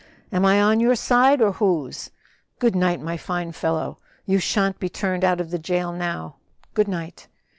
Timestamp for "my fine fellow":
3.01-3.99